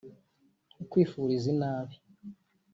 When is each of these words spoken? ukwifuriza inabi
ukwifuriza 0.81 1.47
inabi 1.53 1.95